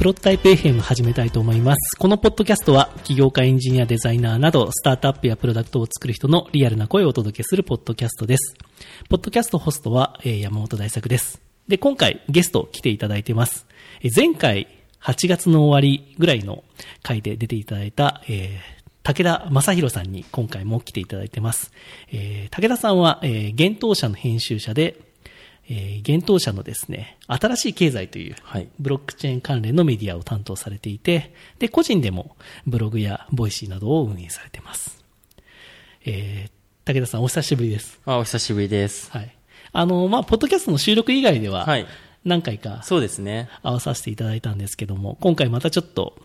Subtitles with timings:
[0.00, 1.94] プロトタイプ FM 始めたいと思います。
[1.98, 8.54] このポッドキャストは、起業家、エンジニア、デザイナーなど、スタートアップやプロダクトを作る人のリアルな声をお届けするポッドキャストです。
[9.10, 11.42] ポッドキャストホストは、えー山本大作です。
[11.68, 13.66] で、今回ゲスト来ていただいてます。
[14.00, 14.68] えー前回、
[15.02, 16.64] 8月の終わりぐらいの
[17.02, 21.72] 回で出ていただいた、えー武田正宏さんに今回も来ていただいてます。
[22.10, 25.09] えー武田さんは、えー、幻冬社の編集者で、
[25.72, 35.02] えー、幻冬舎のですね、新しい経済という、はいブロックチェーン関連のメディアを担当されていて、で、個人でもブログや Voicy などを運営されています。
[36.04, 38.00] えー、武田さんお久しぶりです。
[38.04, 39.12] あ、お久しぶりです。
[39.12, 39.36] はい。
[39.72, 41.86] あの、まあ、ポッドキャストの収録以外では、はい。
[42.24, 43.48] 何回かそうですね。
[43.62, 46.18] 会わさせていただいたんですけども、今回またちょっと、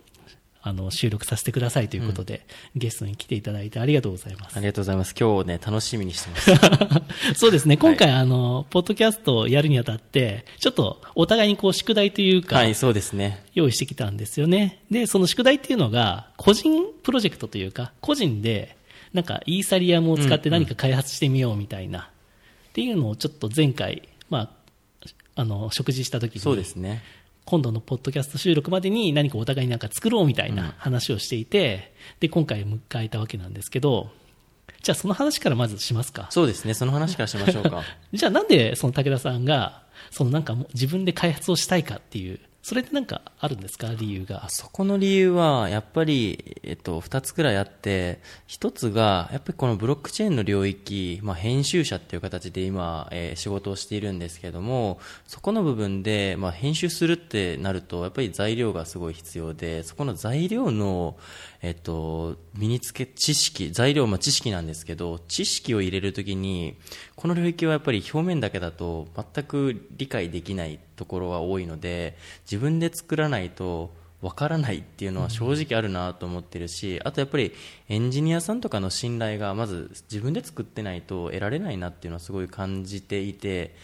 [0.67, 2.43] あの、収録させてくださいということで、
[2.75, 4.59] ゲストに来ていただいてありがとうございますあ。
[4.59, 5.13] りがとうございます。
[5.13, 7.37] 今日ね、楽しみにしてます。
[7.39, 13.45] そうですね、今回、あの、ポッドキャストをやるにあたって、ちょっとお互いにこう宿題というか、はい、そうですね。
[13.53, 14.81] 用意してきたんですよね。
[14.89, 18.75] で、その宿題っていうのが、個人プロジェクトというか、個人で、
[19.13, 22.09] なんか、イーサリアムを使って何か開発してみようみたいな、
[22.69, 24.49] っていうのをちょっと前回、まあ、
[25.35, 27.03] あの、食事した時に、そうですね。
[27.45, 34.09] 今度のポッドキャスト収録までに何かお互いになんか作ろうみたいな話をしていて、で、今回迎えたわけなんですけど、
[34.81, 36.27] じゃあその話からまずしますか？
[36.31, 36.73] そうですね。
[36.73, 37.83] その話からしましょうか。
[38.13, 43.93] じゃあなんでその武田さんが、そのなんか自分で開発をしたいかっていう、それってなんかあるんですか？
[43.95, 44.49] 理由が。
[44.49, 61.17] そこの理由は、やっぱり、えっと、二つくらいあって、一つが、やっぱりこのブロックチェーンの領域、まあ、編集者っていう形で今、えー仕事をしているんですけども、そこの部分で、まあ、編集するってなると、やっぱり材料がすごい必要で、そこの材料の、
[61.61, 66.77] えっと、身につけ、知識、材料、まあ、知識なんですけど、知識を入れるときに、
[67.15, 73.91] この領域はやっぱり表面だけだと全く理解できないところが多いので、自分で作らないと、
[74.21, 77.53] わからないっていうのは正直あるなと思ってるし、あとやっぱり
[77.89, 83.75] エンジニアさんとかの信頼がまず自分で作ってないと得られないなっていうのはすごい感じていて、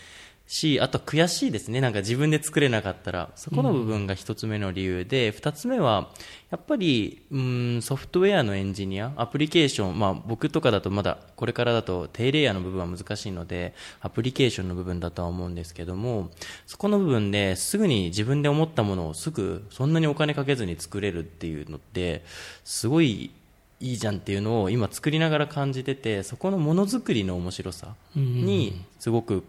[0.51, 1.79] し、あと悔しいですね。
[1.79, 3.31] なんか自分で作れなかったら。
[3.35, 6.09] そこの部分が一つ目の理由で、二つ目は、
[6.49, 16.31] やっぱり、うん、ソフトウェアのエンジニア、アプリケーション、まあ僕とかだとまだ、これからだと低レイヤーの部分は難しいので、アプリケーションの部分だとは思うんですけども、
[16.67, 22.25] そこの部分ですぐに自分で思ったものをすぐ、そんなにお金かけずに作れるっていうのって、
[22.65, 23.31] すごい
[23.79, 29.45] いいじゃんっていうのを今作りながら感じてて、そこのものづくりの面白さにすごく、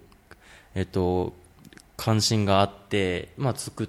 [0.75, 1.35] えっと、
[1.97, 3.87] 関心があって、まあ、作っ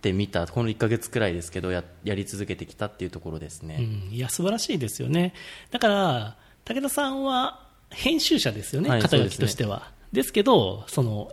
[0.00, 3.76] てみた、この1ヶ月くらいですけどや、やり続けてきたっていうところですね。
[3.78, 5.34] うん、いや、素晴らしいですよね。
[5.70, 9.90] だから、武田さんは編集者ですよね、はい肩書きとしては。
[10.12, 11.32] ですけど、その、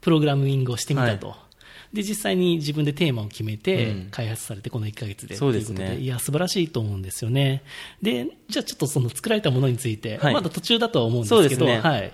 [0.00, 1.34] プログラミングをしてみたと。
[1.92, 5.36] で、実際に自分でテーマを決めてうん開発されて、この1ヶ月で。
[5.36, 7.62] そうですねといや、素晴らしいと思うんですよね。
[8.02, 12.12] で、じゃあちょっとその作られたものについて、はいまだ途中だとは思うんですけど、ねはい。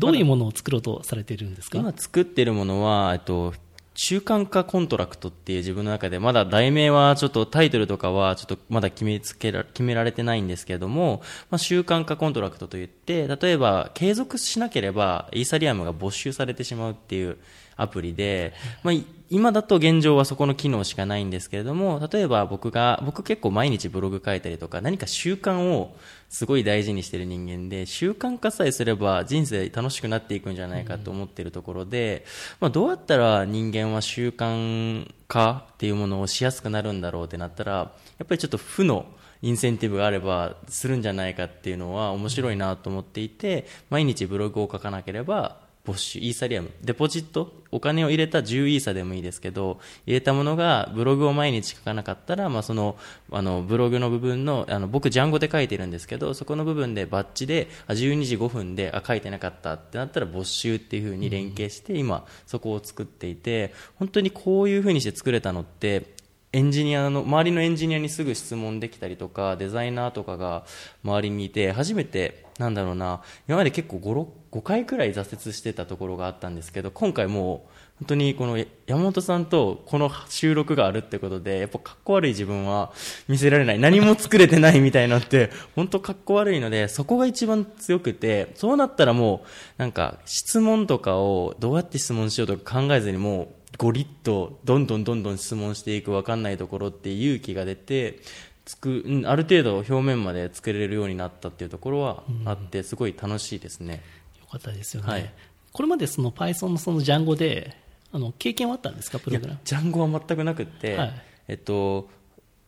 [0.00, 1.78] どういうものを作ろうとされているんですか？
[1.78, 3.54] 今作っているものは、えっと、
[3.94, 17.36] 習慣化コントラクトっていう自分の中で、まだ題名はちょっとタイトルとかはちょっとまだ決めつけら、決められてないんですけれども、まあ、習慣化コントラクトといって、例えば継続しなければイーサリアムが没収されてしまうっていう
[17.80, 18.52] アプリで、
[18.82, 18.94] まあ、
[19.30, 25.96] 今だと現状はそこの機能しかないんですけれども、例えば僕が、僕結構毎日ブログ書いたりとか、何か習慣を
[26.28, 32.24] すごい大事にしてる人間で、習慣化さえすれば人生楽しくなっていくんじゃないかと思ってるところで、
[32.58, 37.84] まあ、どうやったら人間は習慣化っていうものをしやすくなるんだろうってなったら、や
[38.24, 39.06] っぱりちょっと負の
[39.42, 52.96] インセンティブがあればするんじゃないかっていうのは面白いなと思っていて、毎日ブログを書かなければ、没収、イーサリアム、デポジット、お金を入れた10イーサでもいいですけど、入れたものがブログを毎日書かなかったら、まあその、
[53.32, 66.19] あの、ブログの部分の、あの、僕ジャンゴで書いてるんですけど、そこの部分でバッチで、あ12時5分で、あ、書いてなかったってなったら没収っていう風に連携して、今、そこを作っていて、本当にこういう風にして作れたのって、
[66.52, 70.64] エンジニアの、周りのエンジニアにすぐ質問できたりとか、デザイナーとかが
[71.04, 77.70] 周りにいて、初めて、なんだろうな、今まで結構5、5回くらい挫折してたところがあったんですけど、今回もう、
[78.00, 78.56] 本当にこの
[78.86, 82.92] 山本さんとこの収録があるってことで、やっぱかっこ悪い自分は
[83.28, 83.78] 見せられない。
[83.78, 93.48] 何も作れてないみたいなって、本当かっこ悪いので、そこが一番強くて、そうなったらもう、なんか質問とかをどうやって質問しようとか考えずにもう、
[93.80, 98.20] ゴリッとどんどんどんどん質問していく分かんないところって勇気が出て
[98.66, 104.02] つく、うん、ある程度表面まで作れるようになったっていうところはあってすごい楽しいですね、
[104.38, 105.08] よかったですよね。
[105.10, 105.32] はい。
[105.72, 107.74] これまでその Python のその Django で、
[108.12, 109.60] あの、経験はあったんですか、プログラム。
[109.64, 111.22] ジャンゴは全くなくって、はい。
[111.48, 112.10] えっと、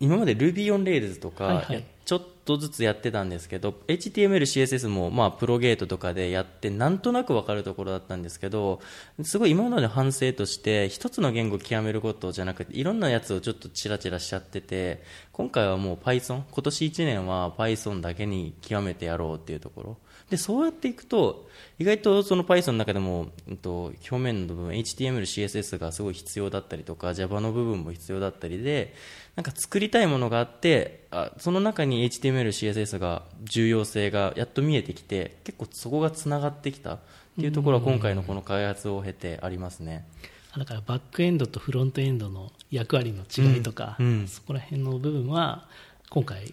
[0.00, 8.81] 今まで Ruby on Rails とか、はいはいちょっとずつやってたんですけど HTML、CSS も、まあ、プロゲートとかでやってなんとなく分かるところだったんですけど
[9.22, 15.02] すごい今までの反省として一つの言語を極めることじゃなくていろんなやつをちょっとチラチラしちゃってて
[15.32, 19.96] 今回はもう Python 今年1年は Python だけに極めてやろうっていうところ。
[20.31, 21.46] でそうやっていくと
[21.78, 28.94] 意外とその Python の中でも、うんと、表面の部分 HTML、CSS がすごい必要だったりとか Java の部分も必要だったりで
[29.37, 36.99] なんか作りたいものがあってあその中に HTML、CSS が重要性がやっと見えてきて結構そこがつながってきた。
[37.32, 40.06] っていうところは今回のこの開発を経てありますね。
[40.56, 44.29] だからバックエンドとフロントエンドの役割の違いとか、うんうん。
[44.29, 45.67] そこら辺の部分は
[46.11, 46.52] 今回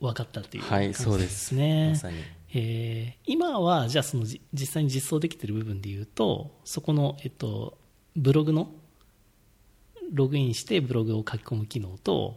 [0.00, 1.44] 分かったっていうはい、感じでです。
[1.46, 1.90] すね。
[1.90, 2.16] まさに。
[2.56, 7.78] えー今はじゃあそのじ実際に実装できている部分でいうとそこの、えっと、
[8.16, 8.70] ブログの
[10.12, 12.36] ログインしてブログを書き込む機能と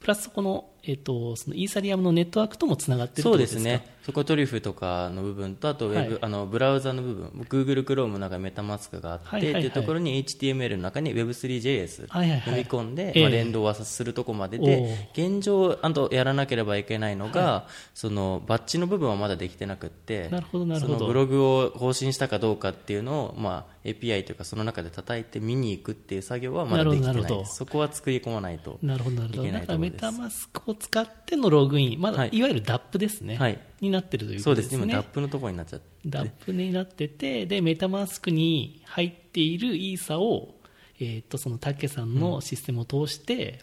[0.00, 9.60] プラスこの,、えっと、そのイーサリアムのネットワークともつながってるそうですね、そこトリュフとかの部分と、あとウェブ、はいあのブラウザの部分、Google Chrome の中にメタマスクがあって、はいはいはい。
[9.60, 12.40] っていうところに HTML の中に Web3JS はいはいはい。
[12.40, 13.22] 読み込んで、ええ。
[13.24, 20.94] まあ、連動はするとこまでおで、現状、あとやらなければいけないのが、そのバッジの部分はまだできてなくって、なるほどなるほど。
[20.94, 27.46] そのブログを更新したかどうかっていうのを、まあ、API というか、その中で叩いて見に行くっていう作業はまだできてない。
[27.46, 28.78] そこは作り込まないと。
[28.82, 29.42] なるほどなるほど。
[29.42, 34.92] いけなだからメいところですタマスクを使ってのログイン、まだ、はいい、わゆる DAP ですね、はいになってるというそうでね、ことですすね。
[34.92, 36.08] 今、ダップのところになっちゃって。
[36.08, 40.54] DApp になってて、で、メタマスクに入っているイーサを、
[40.98, 43.60] えーっと、そのタケさんのシステムを通して、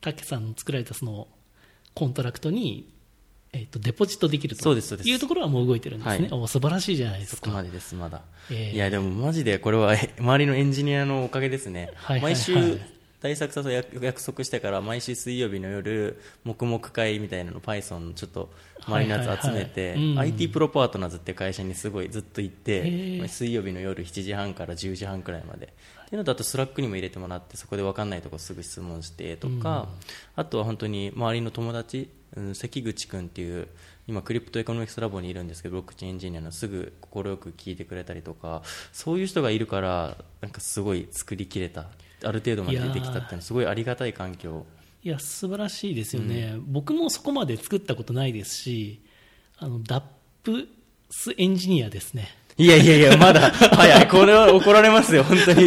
[0.00, 1.28] タケさんの作られたその
[1.94, 2.92] コントラクトに、
[3.52, 6.28] えーっと、デポジットできるというところはもう動いてるんですね。
[6.30, 7.36] はいお素晴らしいじゃないですか。
[7.36, 8.22] そこまでです、まだ。
[8.50, 11.90] ええいや、でもマジでこれはえ 周りのエンジニアのおかげですね。
[11.96, 12.80] はいはいはい毎週、
[13.22, 18.50] 大作さと約約束してから、毎週水曜日の夜、黙々会みたいなの、Python のちょっと
[18.84, 22.82] 周りのやつ集めて、IT プロパートナーズって会社にすごいずっと行っへて、
[23.22, 25.66] え水曜日の夜7時半から10時半くらいまで。
[25.66, 25.68] っ
[26.12, 29.88] ていうのと、あと Slack にも入れてもらって、そこで分かんないところすぐ質問してとか、
[30.34, 33.68] あとは本当に周りの友達、うん、関口君っていう、
[34.08, 41.88] 今、 CryptoeconomicsLab にいるんですけど、ブロックチェーンエンジニアのすぐ快く聞いてくれたりとか、そういう人がいるから、なんかすごい作りきれた、
[42.24, 44.64] ある程度まで出てきたってすごいありがたい環境。
[45.04, 46.56] いや、素晴らしいですよね。
[46.58, 49.00] 僕もそこまで作ったことないですし、
[49.58, 50.66] あの、DAP
[51.10, 52.28] スエンジニアですね。
[52.58, 54.08] いやいやいや、まだ 早い。
[54.08, 55.62] これは怒られますよ、本当に。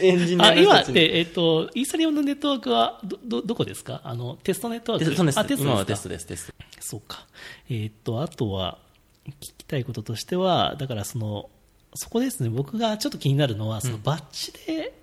[0.00, 0.62] エンジニアあの。
[0.62, 4.00] 今って、えっと、イーサリアムのネットワークはど、ど、どこですか？
[4.04, 5.70] あの、テストネットワークそうですあ、テストですか？
[5.70, 6.54] 今はテストです、テスト。
[6.80, 7.26] そうか。
[7.68, 8.78] えーっと、あとは、
[9.26, 11.50] 聞きたいこととしては、だからその、
[11.94, 14.94] そこですね、僕がちょっと気になるのは、そのバッチで、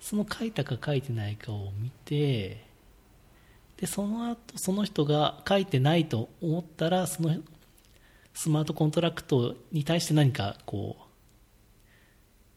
[0.00, 2.64] その書いたか書いてないかを見て、
[3.76, 7.36] で、その後、その人が書いてないと思ったら、その
[8.34, 11.10] スマートコントラクトに対して何かこう、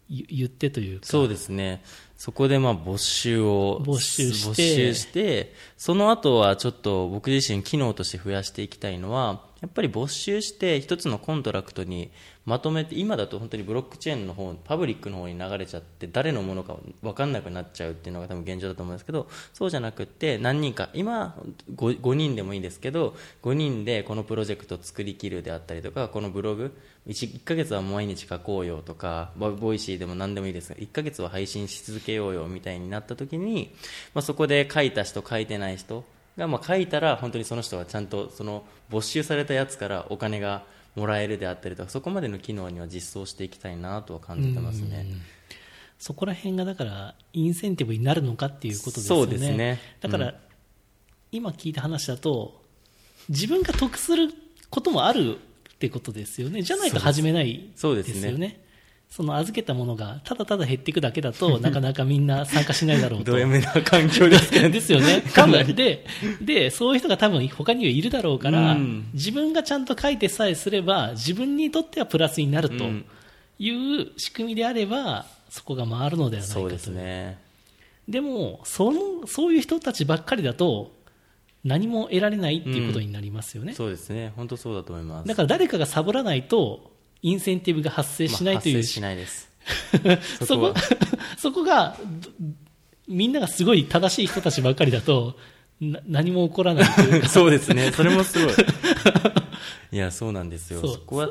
[0.09, 1.83] 言ってというか、そうですね。
[2.23, 4.49] そこでまあ募集を募集して。
[4.49, 12.11] 募集してその後はちょっと僕自身機能として増やしていきたいのは、やっぱり募集して一つのコントラクトに
[12.45, 21.35] まとめて、今だと本当にブロックチェーンの方、パブリックの方に流れちゃって、誰のものか分かんなくなっちゃうっていうのが多分現状だと思うんですけど、そうじゃなくて何人か、今
[21.75, 26.73] 5, 5人でもいいですけど、5人でこのプロジェクトを作りきるであったりとか、このブログ、
[27.07, 33.73] 1, 1ヶ月は毎日書こうよとか、ボ Voicy でも何でもいいですが、1ヶ月は配信し続けようよみたいになった時に、
[34.13, 36.03] まあ、そこで書いた人、書いてない人
[36.37, 40.63] が、まあ、書いたら本当にその人がちゃんとその没収されたやつからお金が
[40.95, 45.05] もらえるであったりとか、そこまでの機能には実装していきたいなとは感じてますね。
[45.99, 49.23] そこら辺がだから、インセンティブになるのかっていうことですよね。
[49.23, 50.35] そうですねだから、うん
[51.33, 52.61] 今聞いた話だと、
[53.27, 54.31] 自分が得する
[54.69, 55.39] こともあるっ
[55.79, 56.61] てことですよね。
[56.61, 58.62] じゃないと始めないそうですよね。
[59.15, 63.33] その預けたものがただただ減っていくだけだとなかなかみんな参加しないだろうと。
[63.33, 65.21] ド M な環境ですけどですよね。
[65.35, 66.03] 多分で、
[66.41, 73.05] で、そういう人が多分他にはいるだろうから、うん自分がちゃんと書いてさえすれば、自分にとってはプラスになるとうん
[73.59, 76.61] いう仕組みであれば、そこが回るのではないかと。
[76.61, 77.37] そうですね。
[78.09, 80.91] でも、その、そういう人たちばっかりだと、
[81.63, 83.73] 何も得られないっていうことになりますよね。
[83.73, 84.33] そうですね。
[84.35, 85.27] 本当そうだと思います。
[85.27, 86.92] だから誰かがサボらないと、
[87.23, 89.49] インセンティブが発生しないという、まあ発生しないです。
[90.39, 90.73] そ そこ
[91.37, 92.29] そこが、ど
[93.07, 95.35] みんながすごい正しい人たちばっかりだと、
[95.81, 97.91] な何も起こらないというか、 そうですね。
[97.91, 98.55] それもすごい。
[99.91, 100.81] いや、そうなんですよ。
[100.81, 101.29] そこは、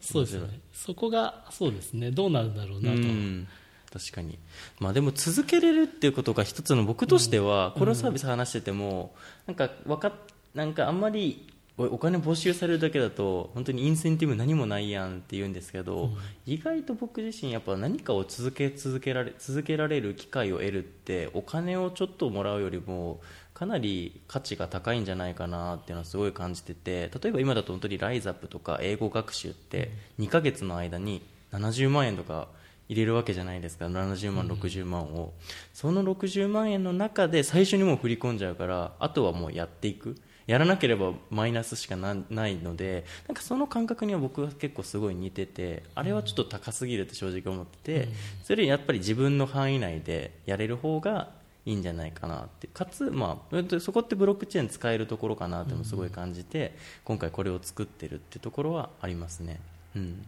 [0.00, 0.60] そうですよね。
[0.72, 2.96] そこが、そうですね、どうなるんだろうなと。
[2.96, 3.48] うん
[3.92, 4.38] 確かに、
[4.78, 9.14] まあ、でも続けれるっていうことが一つの僕としては、このサービス話してても、
[9.46, 10.12] なんかわかっ
[10.56, 11.46] なんかあんまり
[11.78, 16.10] おお金募集されるだけだと本当にインセンティブ何もないやんって言うんですけど、
[16.46, 23.20] 意外と僕自身やっぱ何かを続け続けられ続けられる機会を得るってお金をちょっともらうよりも
[23.52, 32.48] かなり価値が高いんじゃないかなっていうのはすごい感じてて例えば今だと本当にライザップとか英語学習って2ヶ月の間に70万円とか
[32.88, 33.86] 入れるわけじゃないですか。
[33.86, 35.32] 70万、60万を。
[35.74, 48.08] その60万円の中で最初にもう振り込んじゃうからあとはもうやっていくやらなければマイナスしかなないのでなんかその感覚には僕は結構すごい似ててあれはちょっと高すぎるって正直思ってて、
[48.44, 51.30] それよりやっぱり自分の範囲内でやれる方が
[51.66, 59.60] いいんじゃないかなってかつ、まあ、そこってブロックチェーン使えるところかなってもすごい感じて、今回これを作ってるってところはありますね。
[59.96, 60.24] うん、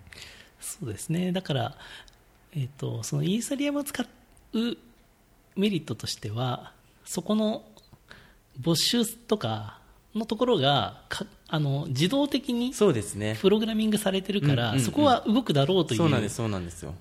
[0.61, 1.31] そうですね。
[1.31, 1.77] だから、
[2.57, 4.07] えっ、と、そのイーサリアムを使う
[5.55, 6.73] メリットとしては、
[7.05, 7.63] そこの
[8.61, 9.79] 募集とか
[10.15, 13.37] のところがかあの自動的にそうですね。
[13.41, 14.85] プログラミングされてるから、うんうんうん。
[14.85, 16.95] そこは動くだろうというそうなんですそうなんですよ。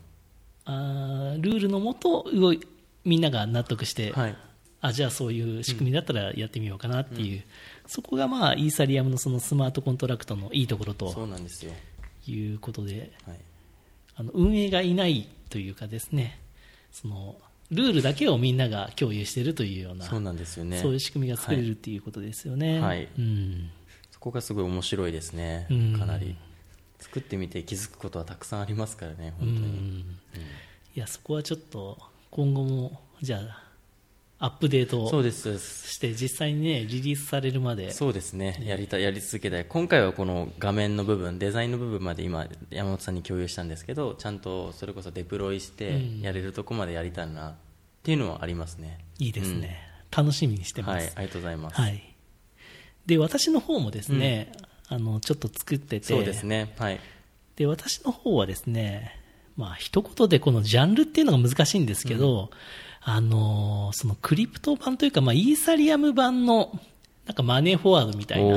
[0.66, 2.26] あールールのもと
[3.06, 4.36] みんなが納得して、はい。
[4.80, 7.44] あじゃあそういう仕組みだったらやってみようかなっていう、
[7.88, 11.72] そこがまあイーサリアムのそのスマートコントラクトのいいところとそうなんですよ、
[12.28, 13.40] いうことではい、
[14.18, 16.40] あの運営がいないというかですね
[16.92, 17.38] その
[17.72, 20.80] ルールだけをみんなが共有しているというようなそうなんですよね。
[20.80, 22.80] そういう仕組みが作れるっていうことですよね。
[22.80, 23.10] はい。
[23.18, 23.70] うん。
[24.12, 25.68] そこがすごい面白いですね。
[25.70, 26.00] うん。
[26.00, 26.36] かなり。
[27.00, 30.06] 作ってみて気づくことはたくさんありますからね本当に、うん。
[30.96, 31.98] いやそこはちょっと
[32.32, 33.67] 今後もじゃあ
[34.40, 38.62] アップデートして実際にねリリースされるまでそうですね。
[38.64, 39.66] やりたやり続けたい。
[39.66, 46.22] 今回はこの画面の部分デザインの部分まで今山本さんに共有したんですけどちゃんとそれこそデプロイしてうん。
[46.22, 47.54] やれるとこまでやりたいなっ
[48.04, 49.80] ていうのはありますね、いいですね、
[50.16, 51.06] 楽しみにしてます。
[51.06, 52.16] はいありがとうございます、はい。
[53.06, 54.52] で、私の方もですね、
[54.90, 56.74] あの、ちょっと作ってて、そうですね。
[56.78, 57.00] はい。
[57.56, 59.20] で、私の方はですね、
[59.56, 62.52] まあ、一言でこのジャンルっていうのが難しいんですけど、
[63.10, 66.78] あの、そのクリプト版というか、まあ、イーサリアム版の、
[67.26, 68.54] なんかマネーフォワードみたいな、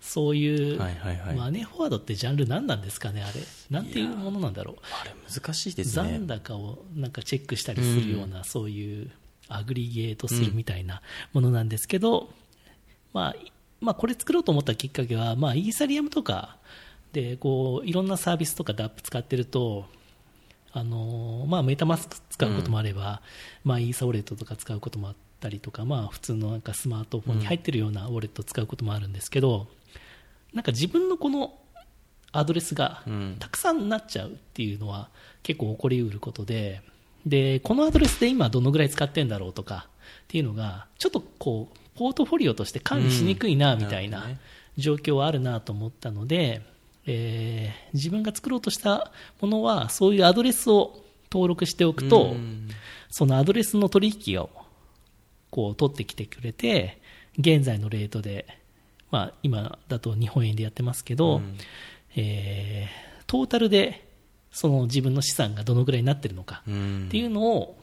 [0.00, 3.42] そういう、はいはいはいマネーフォワードってジャンル何なんですかね、あれ。
[3.70, 4.76] なんていうものなんだろう。
[5.02, 9.10] あれ難しいですね残高をなんかチェックしたりするような、そういう
[9.48, 11.02] アグリゲートするみたいな
[11.34, 12.30] ものなんですけど、
[13.12, 13.36] まあ、
[13.82, 16.56] まあ、これ作ろうと思ったきっかけは、まあ、イーサリアムとか
[17.12, 19.84] でこういろんなサービスとか DApp 使ってると、
[20.72, 23.22] あのまあ、メタマスク使うこともあれば、
[23.64, 29.66] まあ、イーサウォレットとか使うこともあったりとか、まあ、普通のなんかスマートフォンに入ってるようなウォレットを使うこともあるんですけど、
[30.52, 31.58] なんか自分のこの
[32.32, 33.36] アドレスがうん。
[33.38, 35.08] たくさんなっちゃうっていうのは
[35.42, 36.82] 結構起こりうることで、
[37.26, 39.88] で、このアドレスで今どのぐらい使ってんだろうとか
[40.24, 43.80] っていうのが、ちょっとこう、ポートフォリオとして管理しにくいなうん。
[43.80, 44.26] みたいな
[44.76, 46.62] 状況はあるなと思ったので、
[47.08, 49.10] えー自分が作ろうとした
[49.40, 52.68] ものは、そういうアドレスを登録しておくと、うん。
[53.10, 54.50] そのアドレスの取引を
[55.50, 57.00] こう取ってきてくれて、
[57.38, 58.46] 現在のレートで、
[59.10, 61.56] まあ、今だと日本円でやってますけど、うん。
[62.16, 64.08] えートータルで
[64.50, 67.78] その自分の資産がどのぐらいになってるのかうんっていうのを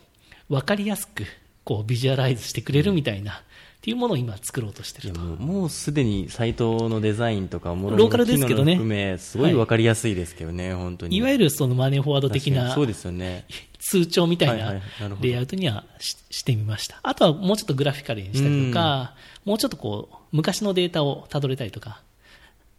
[0.50, 1.24] 分かりやすく
[1.63, 3.44] こうビジュアライズしてくれるみたいな
[3.86, 5.20] っていうものを今作ろうとしてると。
[5.20, 9.20] もうすでにサイトのデザインとかものローカルですけどね。
[9.20, 11.15] すごい分かりやすいですけどね、本当に。
[11.15, 13.46] いわゆるそのマネーフォワード的なそうですよね。
[13.77, 14.74] 通帳みたいはいは
[15.08, 17.00] なレイアウトにはししてみました。
[17.04, 19.13] あとはもうちょっとグラフィカルにしたりとか、
[19.44, 22.01] もうちょっとこう昔のデータをたどれたりとか、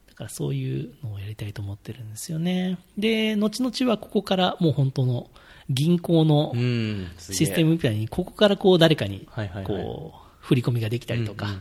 [0.09, 2.79] だからそういうのをやりたいと思ってるんですよね。
[2.99, 5.31] で、後々はここからもう本当の
[5.71, 6.53] 銀行の
[7.17, 9.65] システムみたいに、ここからこう誰かにはいはいはい。
[9.65, 11.61] こう振り込みができたりとか、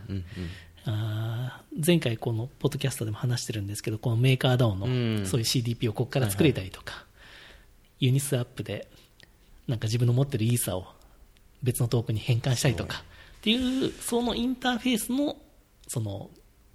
[1.86, 5.25] 前回このポッドキャストでも話してるんですけど、このメーカーダウンのうん。
[5.25, 7.06] そういう CDP をここから作れたりとか、
[8.00, 8.88] ユニスアップで
[9.68, 10.86] なんか自分の持ってるイーサを
[11.63, 13.04] 別のトークンに変換したりとか
[13.38, 15.38] っていう、そのインターフェースの、
[15.88, 16.30] その、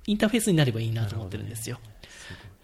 [0.07, 1.79] インターフェースになればいいなと思ってるんですよ。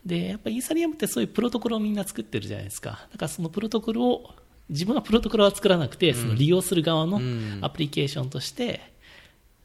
[0.04, 3.06] で、やっぱイーサリアムってそういうプロトコルをみんな作ってるじゃないですか。
[3.12, 4.34] だからそのプロトコルを、
[4.68, 7.58] 自分はプロトコルは作らなくて、その利用する側のうん。
[7.62, 8.95] アプリケーションとして、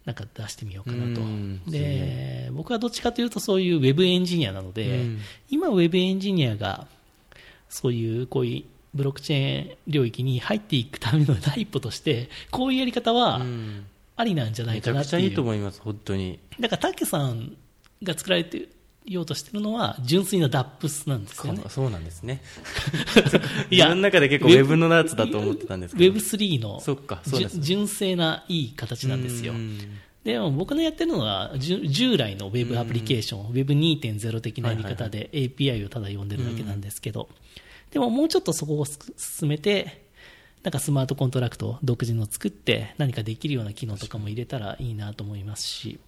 [0.05, 1.63] なんか出してみようかなとうん。
[1.65, 6.87] で、僕はどっちかというとそういうウェブエンジニアなので、うん今ウェブエンジニアが、
[7.69, 15.15] そういう、こういうブロックチェーン領域に入っていくための第一歩として、こういうやり方はうんありなんじゃないめちかなっていう。
[15.15, 17.55] ゃくちゃいいと思います本当にだから、タケさん
[18.03, 18.67] が作られて
[19.05, 21.63] ようとしてるのは純粋な DAPS なんですよね。
[21.69, 22.41] そうなんですね。
[23.71, 26.15] いやの中で結構 Web のやつだと思ってたんですけど。
[26.15, 29.55] Web3 のそっかそう純正ないい形なんですよう。
[29.55, 29.79] ん
[30.23, 37.27] でも僕のやってるのは従来の Web アプリケーション、Web2.0 的なやり方で API をただ読んでるだけなんですけど、
[37.89, 40.05] でももうちょっとそこをす進めて、
[40.61, 45.99] なんかスマートコントラクトを独自の作って何かできるような機能とかも入れたらいいなと思いますし、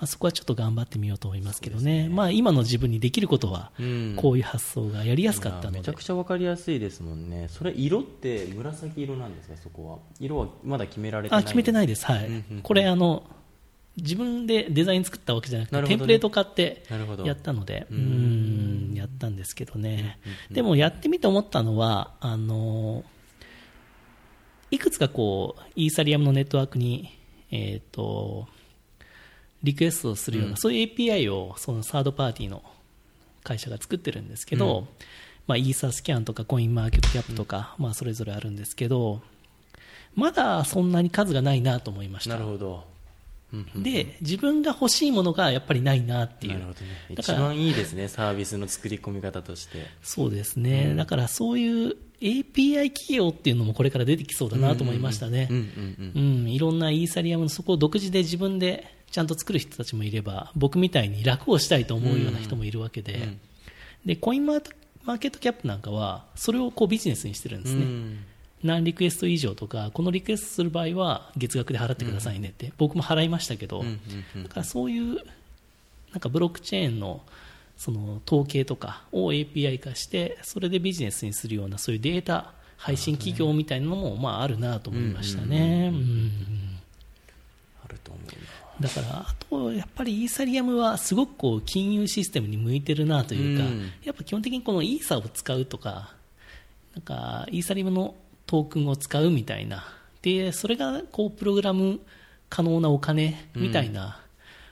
[0.00, 4.14] まあ、そこはちょっと頑張ってみようと思いますけどね、まあ、今の自分にできることはうん。
[4.16, 5.72] こういう発想がやりやすかったの。
[5.72, 7.48] でめちゃくちゃわかりやすいですもんね。
[7.50, 9.98] それ色って紫色なんですか、そこは。
[10.18, 11.42] 色はまだ決められてない。
[11.42, 12.26] あ決めてないです、はい。
[12.26, 12.62] うんうんうん。
[12.62, 13.24] これあの
[13.98, 15.88] 自分でデザイン作ったわけじゃなくて、ね。
[15.88, 16.82] テンプレート買って
[17.22, 20.54] やったので、ううんんやったんですけどね、うんうんうん。
[20.54, 23.04] でもやってみて思ったのは、あの
[24.70, 27.18] いくつかこうイーサリアムのネットワークに、
[27.50, 28.48] えー、と
[29.62, 32.62] リクエストをするような、うんそういう API をそのサードパーティーの
[33.42, 34.88] 会社が作ってるんですけど、うん
[35.46, 39.20] まあ、イーサスキャンとかコインマーケットキャップとか、まあ、それぞれあるんですけど、
[40.14, 42.44] まだそんなに数がないなと思いましたなる。
[42.46, 42.84] ほど。
[43.52, 46.52] うんうんで、自分が欲しいものがやっぱりないなっていう。
[46.52, 46.86] なるほどね。
[47.18, 49.88] 一番いいですね、サービスの作り込み方として。
[50.02, 50.94] そうですね。
[50.94, 55.56] だからそういう API 企業っていうのもこれから出てきそうだなと思いましたねうん。
[55.56, 56.44] うんううん。
[56.44, 63.40] ん、いろんなイーサリアムのそこを独自で自分でちゃんと作る人たちもいれば、僕みたいに楽をしたいと思うような人もいるわけで、うん。
[64.06, 64.74] で、コインマー
[65.04, 67.82] マーケットキャップなんかは、それをこうビジネスにしてるんですね。
[67.82, 68.24] うん。
[68.62, 74.00] 何リクエスト以上とか、このリクエストする場合は月額で払ってくださいねって、僕も払いましたけど、うんうん
[74.36, 74.42] うん。
[74.44, 75.18] だからそういう
[76.12, 77.20] なんかブロックチェーンの
[77.76, 85.90] その統計とかを API 化してそれでビジネスにするようなそういうデータ配信企業みたいなのもまああるなと思いましたね。
[85.92, 86.30] うん
[87.84, 88.20] あると思。
[88.80, 93.90] だからあとやっぱりイーサリアムはすごくこう金融システムに向いてるなというか、うん。
[94.02, 96.14] やっぱ基本的にこのイーサを使うとか
[96.94, 98.14] なんかイーサリアムの
[98.46, 99.84] トークンを使うみたいな。
[100.22, 102.00] でそれがこうプログラム
[102.48, 104.20] 可能なお金みたいな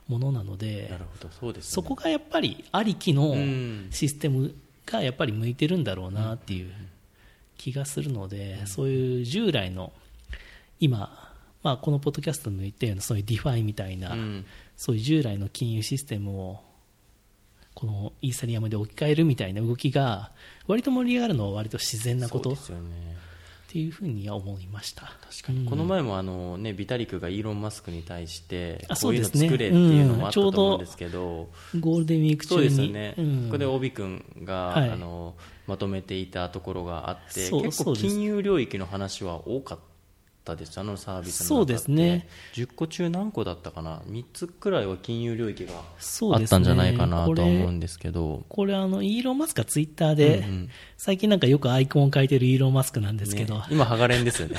[0.09, 1.71] ものなので、なるほど、そうですね。
[1.71, 3.89] そこがやっぱりありきのうん。
[3.91, 4.55] システム
[4.87, 6.73] がやっぱり向いてるんだろうなっていう
[7.57, 9.93] 気がするので、そういう従来の
[10.81, 11.28] 今、
[11.63, 14.47] まあ、このポッドキャストにも言ったようなそういう DeFi みたいな、うん。
[14.77, 16.61] そういう従来の金融システムを
[17.75, 20.33] このイーサリアムで置き換えるみたいな動きが
[20.67, 23.17] 割と盛り上がるのは割と自然なことっそうですよね。
[23.69, 25.03] ていうふうには思いました。
[25.03, 33.45] 確かに、この前もあの、ね、ビタリクがイーロン・マスクに対してあこういうの作れっていうのもあったと思うんですけど、ゴールデンウィークそう中にですよね、うん。
[33.45, 34.91] ここで帯君が、はい。
[34.91, 35.35] あの
[35.67, 39.85] まとめていたところがあってそう結構金融領域の話は多かった
[40.57, 40.79] です。
[40.79, 41.73] あのサービスの中って。
[41.75, 42.29] そうですね。
[42.55, 48.45] 10個中何個だったかな？3つくらいは金融領域があったんじゃないかなと思うんですけど。
[48.49, 50.69] これあの、イーロン・マスクがツイッターで、うんうん。
[50.97, 54.57] 最近なんかよくアイコンを変えてるイーロン・マスクなんですけど、ね今ハガレンですよね。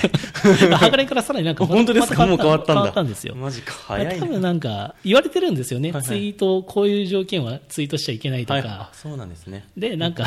[0.76, 2.20] ハガレンからさらになんか 本当ですか？
[2.20, 2.74] またもう変わったんだ。
[2.74, 3.36] 変わったんですよ。
[3.36, 6.04] マジか早い多分ななんか言われてるんですよね、はいはい。
[6.04, 8.64] ツイート、こういう条件はツイートしちゃいけないとか、はい。
[8.68, 9.68] あそうなんですね。
[9.78, 10.26] で、なんか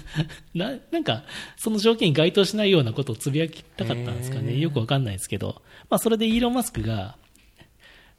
[0.54, 1.24] な、なんか、
[1.56, 7.16] その条件に該当しないようなことをつぶやきたかったんですかね、よくわかんないですけど、まあ、それでイーロン・マスクが、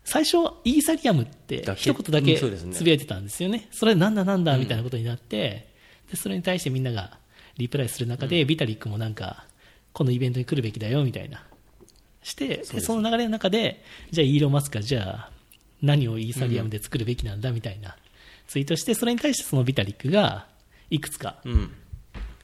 [0.04, 3.68] 最初、イーサリアムって一言だけつぶやいてたんですよね。
[3.72, 5.68] それなんだなんだみたいなことになって、
[6.10, 7.20] で、それに対してみんなが
[7.58, 9.46] リプライする中で、ビタリックもなんか、
[9.94, 11.46] このイベントに来るべきだよみたいな、
[12.24, 15.32] して、でそその流れの中で、じゃあイーロン・マスクが、じゃあ、
[15.82, 17.96] 何をイーサリアムで作るべきなんだみたいな
[18.48, 20.48] ツイートして、それに対してそのビタリックが、
[20.90, 21.72] いくつかうん。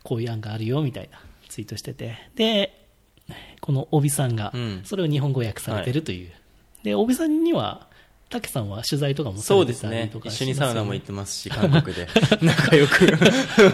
[0.04, 1.20] こういう案があるよみたいな
[1.50, 2.85] ツイートしてて、で、
[3.66, 6.30] この帯さんがうん、それを日本語訳されてるという。
[6.84, 7.88] で、帯さんには、
[8.30, 10.10] 竹さんは取材とかもさそうれてたりですね。
[10.14, 12.08] とか一緒にサウナも行ってますし 韓国で。
[12.46, 13.18] 仲良く。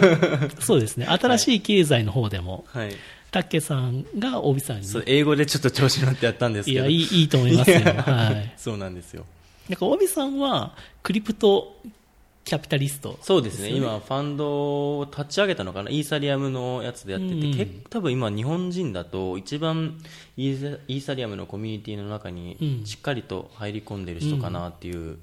[0.64, 1.04] そうですね。
[1.04, 2.96] 新しい経済の方でも、はい。
[3.30, 6.80] 竹さんが帯さんに、英語でちょっと調子乗ってやったんですけど。
[6.80, 7.80] いや、いい、いいと思いますよ。
[7.80, 8.54] はい。
[8.56, 9.26] そうなんですよ。
[9.68, 11.76] なんか、帯さんは、クリプト
[12.44, 13.70] キャピタリスト、そうですね。
[13.70, 15.90] よ今ファンドを立ち上げたのかな？
[15.90, 17.40] イーサリアムのやつでやってて、うん。
[17.56, 19.98] 結構多分今日本人だと一番
[20.36, 22.86] イーサリアムのコミュニティの中にうん。
[22.86, 25.18] しっかりと入り込んでる人かなっていう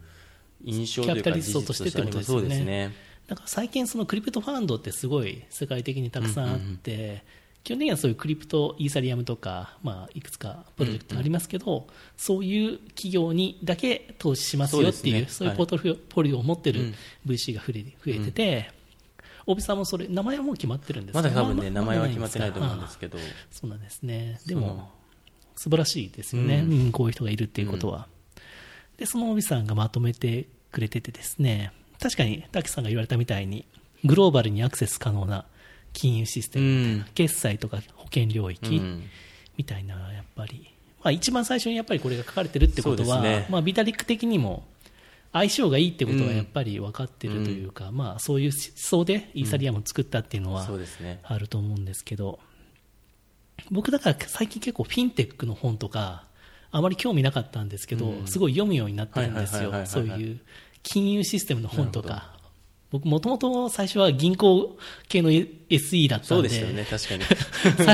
[0.64, 2.42] 印象というかキャピタリストとしてってことですよね。
[2.42, 2.94] そうですね。
[3.28, 7.24] なんか最近、そのクリプトファンドってすごい世界的にたくさんあって、
[7.64, 15.52] 基本的にはそういうクリプト、イーサリアムとか、まあ、いくつかプロジェクトありますけど、そういう企業にだけ投資しますよっていう、そうね。
[15.52, 16.96] いうポートフォリオを持ってるうん。
[17.28, 18.72] VC が増え増えてて、
[19.46, 21.22] 大木さんもそれ、名前はもう決まってるんですか？
[21.22, 23.18] まだ多分ね、ま名前は決まってないと思うんですけど、
[23.52, 24.40] そうなんですね。
[24.46, 24.92] でも、
[25.56, 26.60] 素晴らしいですよね。
[26.66, 28.08] ううんこういう人がいるっていうことは。
[28.98, 33.66] で、その帯さんがまとめてくれててですね、確かに、滝さんが言われたみたいに、
[34.06, 35.46] グローバルにアクセス可能な
[35.94, 37.12] 金融システムみたいな、うん。
[37.14, 39.04] 決済とか保険領域うん。
[39.58, 40.70] みたいな、やっぱり、
[41.04, 43.46] まあ、一番最初にやっぱりこれが書かれてるってことは、ね。
[43.50, 44.66] まあ、ビタリック的にも
[45.32, 50.68] 相性がいいってことはやっぱり分かってるというか、まあ、そういう思想でイーサリアムを作ったっていうのは。
[51.24, 52.40] あると思うんですけど、
[53.70, 56.26] 僕だから最近結構フィンテックの本とか、
[56.72, 58.28] あまり興味なかったんですけど、うん。
[58.28, 59.74] すごい読むようになってるんですよ。
[59.86, 60.40] そういう
[60.84, 62.39] 金融システムの本とか。
[62.92, 66.28] 僕もともと最初は銀行系の SE だったんで。
[66.28, 67.16] そうですよね、確か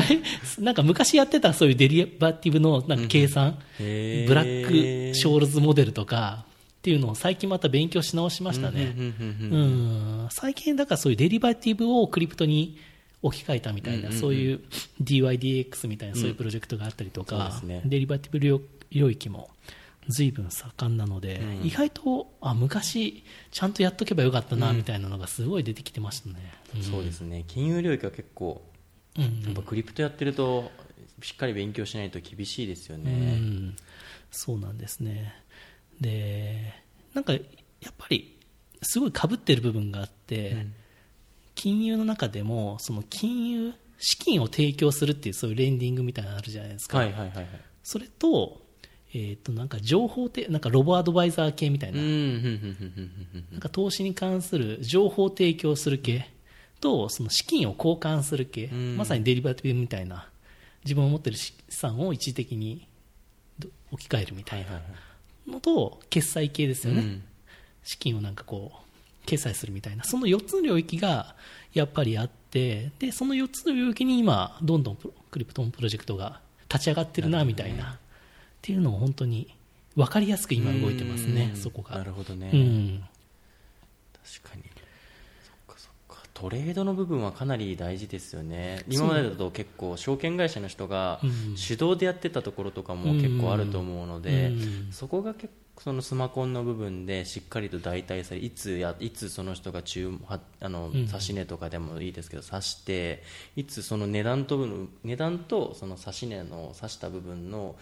[0.09, 0.21] に。
[0.63, 4.27] なんか昔やってたそういうデリバティブのなんか計算、へー。
[4.27, 8.93] ブラックショールズモデルとかっていうのを最近また勉強し直しましたね。
[8.97, 12.77] うんうんうんううんん、最近だからそういうデリバティブをクリプトに
[13.21, 14.21] 置き換えたみたいな、うんうんうん。
[14.21, 14.61] そういう
[15.03, 17.81] DYDX みたいなそういうプロジェクトがあったりとか、そうですね。
[17.83, 19.49] デリバティブ領領域も
[20.09, 26.53] 随分盛んなので、うん意外とあ昔ちゃんとやっとけばよかったなうんみたいなのがすごい出てきてましたね。
[26.79, 27.43] んそうですね。
[27.47, 28.61] 金融領域は結構、
[29.17, 30.71] うんやっぱクリプトやってると、
[31.21, 33.11] しっかり勉強しないと厳しいですようね。
[33.35, 33.75] ん、
[34.31, 35.33] そうなんですね。
[36.01, 36.73] で、
[37.13, 38.37] なんかやっぱり
[38.81, 40.73] すごい被ってる部分があって、うん
[41.55, 47.47] 金融の中でもその金融資金を提供するっていうそういうレンディングみたいなのあるじゃないですか、はいはいはいはい。
[47.81, 48.64] それと,、
[49.13, 56.29] えー、となんか情報てなんかロボアドバイザー系みたいな,、なんか投資に関する情報提供する系
[56.81, 58.97] とその資金を交換する系、うん。
[58.97, 60.27] まさにデリバティブみたいな
[60.83, 62.87] 自分を持ってる資産を一時的に
[63.57, 64.81] ど置き換えるみたはいな
[65.47, 66.91] のと決済系ですい。
[66.91, 67.23] よね、うん。
[67.83, 70.03] 資金をなんかこう決済するみたいな。
[70.03, 71.35] その4つの領域が
[71.73, 74.97] やっぱりあってでその4つの領域に今どんどん
[75.31, 76.39] クリプトンプロジェクトが
[76.69, 77.97] 立ち上がってるなみたいな
[78.65, 79.55] っていうのを本当に
[79.95, 81.61] 分かりやすく今動いてますねうん。
[81.61, 81.99] そこが。
[81.99, 82.49] なるほどね。
[82.51, 83.03] うん。
[84.41, 84.63] 確かに。
[85.43, 86.23] そっかそっか。
[86.33, 88.83] トレードの部分はかなり大事ですよね。
[88.89, 91.27] 今までだと結構証券会社の人がう。
[91.27, 91.55] ん。
[91.55, 94.91] 手動でやってたところとかも結構あると思うので、うん。
[94.91, 100.93] そこが結構そのスマコンの部分でしっかりと代替されいつやいつその人が注はあのん。
[101.05, 103.21] 指し値とかでもいいですけど指して
[103.57, 104.65] いつその値段と
[105.03, 107.75] 値段とその指し値の指した部分の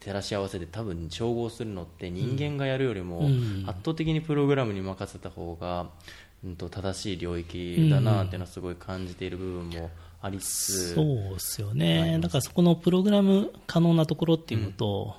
[0.00, 3.64] 照らし合わせで多分調合するのって人間がやるよりもうん。
[3.66, 5.88] 圧倒的にプログラムに任せた方が、
[6.44, 9.90] うん、と正しい領域だなっていうのはすごい感じている部分も
[10.20, 15.16] ありつつ、そうですよあねだからそこのプログラム可能なところっていうのと、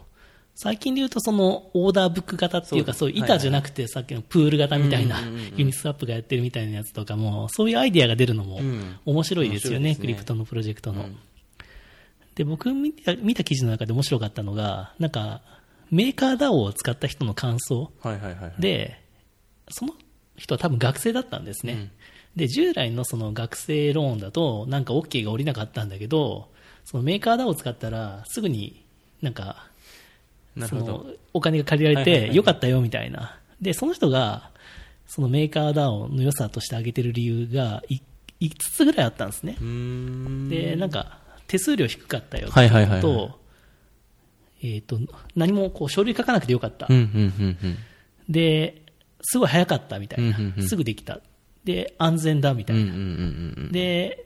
[0.56, 5.54] 最近で言うとそのオーダーブック型っていうかそそう板じゃなくてさっきのプール型みたいなうんうんうんうん。
[5.58, 8.98] ユニスワップがやってるみたいなやつとかもそういうアイディアが出るのもうん。
[9.06, 9.96] 面白いですよね。
[9.96, 11.04] クリプトのプロジェクトの。
[11.04, 11.18] うん
[12.36, 15.42] で、僕見た見た記事の中で面白かったのが、なんか、
[15.92, 19.00] メーカー DAO を使った人の感想はいはいはいはいで、
[19.70, 19.94] その
[20.36, 21.74] 人は多分学生だったんですね。
[21.74, 21.92] うん
[22.36, 26.50] で、従来のその学生ローンだと、なんか OK が下りなかったんだけど、
[26.84, 28.84] そのメーカー DAO を使ったら、すぐに
[29.22, 29.68] なんか、
[30.68, 33.40] そのお金が借りられて、はいはいはいよかったよみたいな。
[33.62, 34.50] で、その人が、
[35.08, 38.00] そのメーカー DAO の良さとして挙げてる理由がい
[38.42, 39.56] 5つぐらいあったんですね。
[40.50, 43.40] で、なんか、手数料低かったよっていうはいはいはいはいのと、
[44.64, 44.98] えっ、と、
[45.36, 46.88] 何もこう書類書かなくてよかった。
[46.90, 47.78] うんうんうんうん
[48.30, 48.82] で、
[49.22, 50.38] すごい早かったみたいな。
[50.38, 51.20] うんうんうんすぐできた。
[51.66, 52.82] で、安全だみたいな。
[52.84, 54.26] うんうんうんうんで、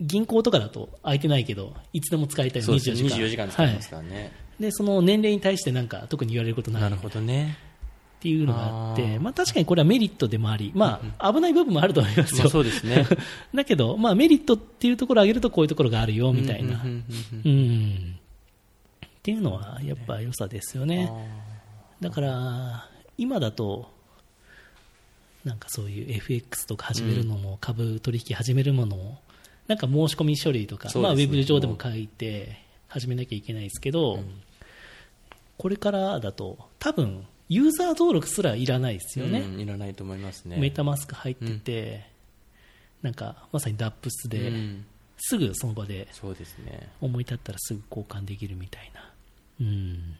[0.00, 3.16] 銀行とかだと空いてないけど、いつでも使いたいそうですね24時間。
[3.16, 4.62] 24時間使えますはからね、い。
[4.62, 7.56] で、その年齢に対してなんか特に言われることないなるほどね
[8.24, 12.38] っていうのがあって、まあ確かにこれはメリットでもあり、まあ危ない部分もあると思いますよ。
[12.38, 13.06] まあそうですね。
[13.54, 16.76] だけど、まあメリットっていうところを挙げるとこういうところがあるよみたいな。
[16.78, 16.80] っ
[19.22, 21.12] ていうのはやっぱ良さですよね。
[22.00, 23.90] だから、今だと、
[25.44, 29.20] なんかそういう FX とか始めるのも、株取引始めるものも、
[29.66, 32.58] なんか申し込み書類とか、まあウェブ上でも書いて
[32.88, 34.20] 始めなきゃいけないですけど、
[35.58, 39.40] これからだと、多分ユーザー登録すらいらないですよね。
[39.40, 40.56] うんいらないと思いますね。
[40.56, 42.06] メタマスク入ってて、
[43.02, 44.86] なんかまさに DAPS で、うん。
[45.16, 46.88] すぐその場でそうですね。
[47.00, 49.10] 思い立ったらすぐ交換できるみたいな。
[49.60, 50.16] うん。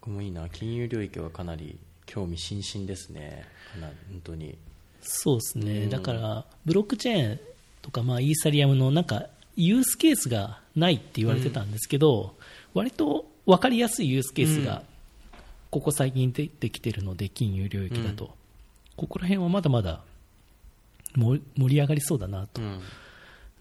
[0.00, 0.48] 僕もいいな。
[0.48, 3.44] 金融領域はかなり興味津々ですね。
[3.80, 4.56] 本当に。
[5.00, 5.90] そうですね、うん。
[5.90, 7.40] だからブロックチェーン
[7.80, 12.36] とか、まあ、イーサリアムのなんかユースケースがないって言われてたんですけど、
[12.74, 14.82] 割と分かりやすいユースケースうんが
[15.70, 18.34] ここ最近出てきてるので、金融領域だと、
[18.96, 20.02] ここら辺はまだまだ
[21.16, 22.80] 盛盛り上がりそうだなと、うん。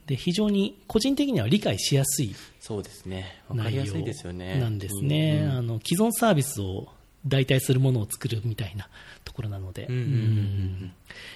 [0.05, 3.41] で非常に個人的には理解しやすいそうですね。
[3.47, 4.59] わかり内容やすいですよね。
[4.59, 6.87] なんですね、うんあの既存サービスを
[7.27, 8.87] 代替するものを作るみたいな
[9.23, 10.91] ところなので、うんうんうんうん。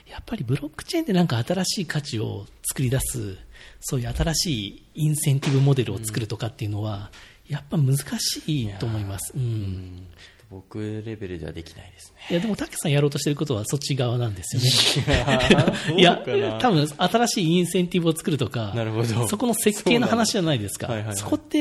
[0.10, 3.38] やっぱりブロックチェーンってなんか新しい価値を作り出す、
[3.82, 7.12] そういう新しいインセンティブモデルを作るとかっていうのは、
[7.48, 9.34] やっぱ難しいと思います。
[9.36, 9.42] うん。
[9.42, 10.08] うん
[10.54, 12.22] 僕レベルではできないですね。
[12.30, 15.98] いや、でも、たけさんやろうとしてることはそっち側なんですよね。
[15.98, 16.24] いいや、
[16.62, 20.88] 多分、新しいインセンティブを作るとか、なるほどそこの設計の話じゃないですか。
[20.88, 21.60] そはいはいはいそこって、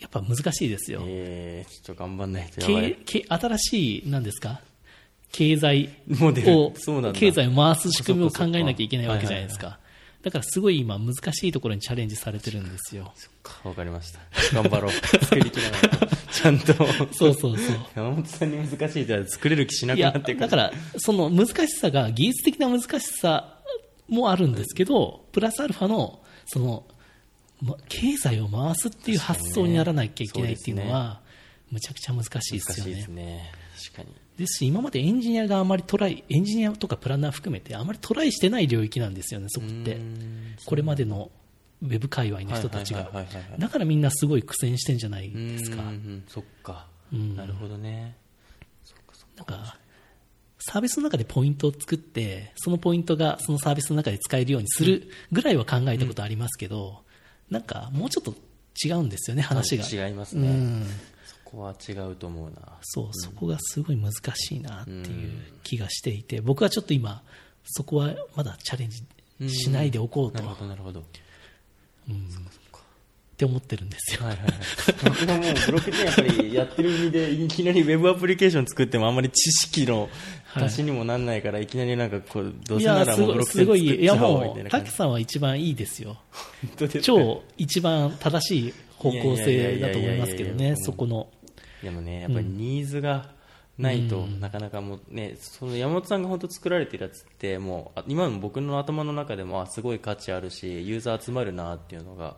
[0.00, 1.02] やっぱ難しいですよ。
[1.06, 4.60] えー、ちょっと頑張んないと新しい、何ですか？
[5.30, 5.88] 経済
[6.20, 6.72] を
[7.12, 9.78] 経済を回す仕組みを考えなきゃいけないわけじゃないですか。
[10.22, 13.12] だからすごい今難しいところにチャレンジされてるんですよ。
[13.42, 14.20] かわかりました。
[14.54, 14.92] 頑張ろう。
[14.92, 16.06] 作りきらないと。
[16.32, 16.74] ちゃんと。
[17.12, 17.76] そうそうそう。
[17.94, 23.60] 山本さんに難しいって作れる気しないくや、なっていくだから、その難しさが、技術的な難しさ
[24.08, 26.86] もあるんですけど、プラスアルファの、その、
[27.60, 31.20] ま経済を回すっていう発想にならなきゃいけないっていうのは、
[31.70, 33.08] むちゃくちゃ難しいですよね難しいです。
[33.08, 33.52] ね。
[33.92, 34.21] 確かに。
[34.42, 39.98] ですし、今までエンジニアがあまりトライ、エンジニアとかプランナー含めて、あまりトライしてない領域なんですよね、そこって。
[40.66, 41.30] これまでの
[41.82, 43.10] ウェブ界隈の人たちが。
[43.58, 45.82] だからみんなすごい苦戦してんじゃないうんですか。
[45.82, 46.86] うんそっか。
[47.12, 48.16] うんなるほどね。
[49.36, 49.78] なんか、
[50.58, 57.02] サービスの中でポイントを作って、そのポイントがそのサービスの中で使えるようにするぐらいは考えたことありますけど、
[57.50, 58.34] なんかもうちょっと
[58.84, 60.06] 違うんですよね、話が。
[60.06, 60.48] 違いますね。
[60.48, 60.86] うん。
[61.52, 62.78] そこは違うと思うな。
[62.80, 67.22] そう、そこがすごい難しいなっていう気がしていて、僕はちょっと今、
[67.64, 71.04] そこはまだチャレンジしないでおこうと、っなるほど、なるほど。
[73.36, 74.24] て思ってるんですよ。
[74.24, 74.52] はいはいはい。
[75.04, 80.08] 僕ももうブロックチェーンやっぱりやってる身で、いきなりウェブアプリケーション作ってもあんまり知識の
[80.54, 84.86] 足しにもなんないから、いきなりなんかこう、どうせないや、らもうブロックチェーン作っちゃおうみもう、たいな感じ。
[84.86, 86.16] タケさんは一番いいですよ。
[87.02, 91.28] 超一番正しい方向性だと思いますけどね、いやいやいやいやいやそこの。
[91.82, 93.30] でもね、やっぱりニーズが
[93.78, 102.36] ないと、なかなかもうね、その山本さんが本当作られてるやつって、もう、あ今の僕の頭の中でも、あ、すごい価値あるし、ユーザー集まるなっていうのが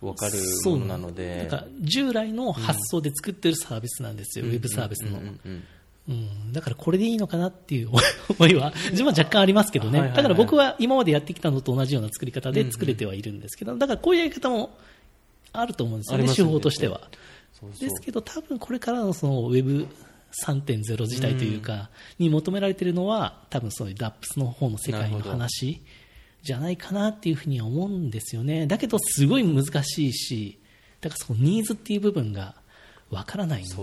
[0.00, 1.38] 分かるものなので。
[1.38, 5.18] なんか従来の発想で作ってるサービスなんですよ、ウェブサービスの。
[5.18, 5.64] うんうん
[6.08, 7.90] うん、だからこれでいいのかなっていう
[8.38, 10.12] 思いは、自分は若干ありますけどね。
[10.14, 14.76] だから僕は今までやってきたのと同じような作り方で作れてはいるんですけど、だからこういうやり方も
[15.52, 17.00] あると思うんですよね、手法としては。
[17.58, 19.86] そうそうですけど、多分これからのそのウェブ
[20.44, 25.82] 3.0時代というか、に求められているのは、多分そういう DAPS の方の世界の話
[26.42, 28.66] じゃないかなっていうふうには思うんですよね。
[28.66, 30.58] だけど、すごい難しいし、
[31.00, 32.54] だからそのニーズっていう部分が
[33.10, 33.74] わからないんで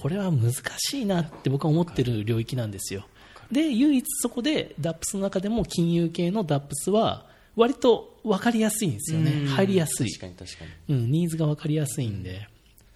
[0.00, 3.06] これは難しいなって僕は思ってる領域なんですよ。
[3.50, 9.32] で、唯一そこで DAPS の中でも金融系の DAPS は、割と分かりやすいんですよね。
[9.32, 10.12] うん入りやすい。
[10.12, 10.94] 確かに確かに。
[10.94, 12.46] うん、ニーズが分かりやすいんで、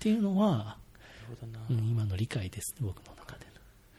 [0.03, 0.77] っていうのは。
[1.71, 3.47] うん、今の理解ですね、僕の中で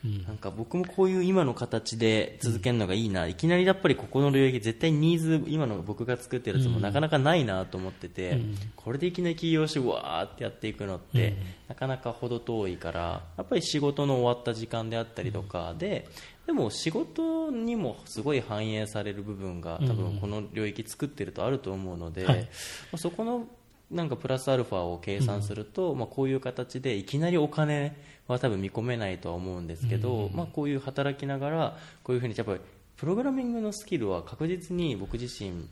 [0.04, 0.12] の。
[0.18, 0.24] うん。
[0.24, 8.58] なんか僕もこういう今の形で続けるのがいいな、いきなりやっぱりここの領域絶対ニーズ今の僕が作ってるやつもなかなかないなと思ってて、うん。
[8.76, 11.38] これでいきなり起業してわーってやっていくのって、うん。
[11.70, 16.08] なかなか程遠いからやっぱり仕事の終わった時間であったりとかで、
[16.46, 22.42] でも仕事にもすごい反映される部分が多分この領域作ってるとあると思うので、はい。
[22.42, 22.48] ま
[22.94, 23.48] あそこの
[23.92, 27.96] なんかプラスアルファを計算すると、まあ、こういう形でいきなりお金
[28.28, 32.60] は多分見込めないとは思うんですけど、まあ、こういう働きながらこういうふうにやっぱり
[32.98, 35.68] プログラミングのスキルは確実に僕自身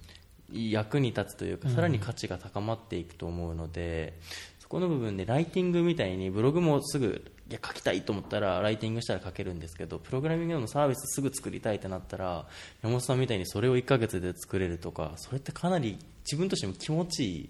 [0.52, 4.20] 役に立つというかさらに価値が高まっていくと思うので、
[4.60, 12.46] そこの部分でライティングみたいにブログもすぐいや書きたいと思ったらライティングしたら書けるんですけどプログラミングのサービスすぐ作りたいってなったら
[12.82, 17.50] 山本さんみたいにそれを1ヶ月で作れるとかそれってかなり自分としても気持ちいい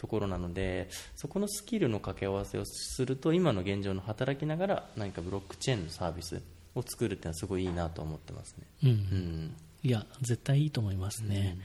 [0.00, 6.42] ところなのでそこのスキルの掛け合わせをすると今の現状の働きながら何かブロックチェーンのサービス
[6.74, 8.66] を作るっていうのはすごいいいなと思ってますね。
[8.84, 11.56] うんうんいや、絶対いいと思いますね。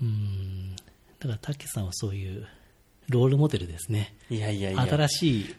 [0.00, 0.74] うん。
[0.74, 0.82] だ
[1.20, 2.48] から、たけさんはそういう
[3.08, 4.16] ロールモデルですね。
[4.28, 5.56] いやいやいや新しい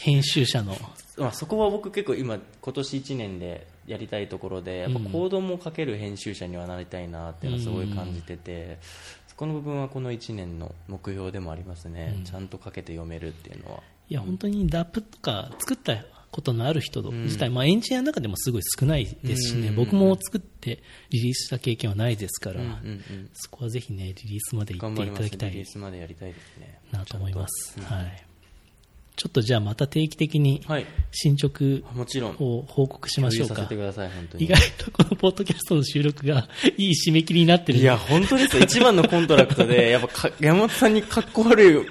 [0.00, 0.76] 編集者の。
[1.18, 8.78] まあ、そこは僕結構今今年1年でやりたいところでやっぱコードも書ける編集者にはなりたいなっていうのはすごい感じてて、
[9.34, 13.82] そこの部分はこの1年の目標でもありますね、ちゃんと書けて読めるっていうのは。
[14.08, 15.96] いや、本当に DAP とか作った
[16.30, 19.76] ことのある人自体、まあエンジニアの中でもすごい少ないですしね、うん。
[19.76, 25.50] 僕も作ってリリースした経験はないですから、うんうんそこはぜひね、リリースまで行っていただきたい。
[25.50, 26.78] リリースまでやりたいですね。
[26.92, 27.80] なと思います。
[27.80, 28.26] はい。
[29.16, 30.86] ちちょっとじゃあまた定期的にはい。
[31.10, 32.36] 進捗もちろん。
[32.40, 33.66] を報告しましょうか。
[34.36, 36.46] 意外とこのポッドキャストの収録が
[36.76, 37.78] いい締め切りになってる。
[37.78, 38.62] いや、本当ですよ。
[38.62, 41.86] 一番のコントラクトで、 やっぱか、山本さんにかっこ悪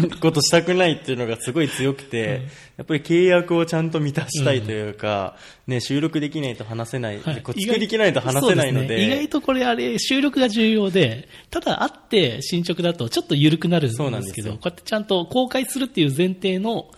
[0.00, 2.42] いことしたくないっていうのがすごい強くて、
[2.76, 5.36] やっぱり契約をちゃんと満たしたいというか、
[5.68, 7.42] ね、収録できないと話せない、はい
[7.86, 16.90] きないと話せないので、ね、意外とこれあれ、収録が重要で、ただ会って進捗だとちょっと緩くなるんですけど、そうなんですよこうやってちゃんと公開するっていう前提の、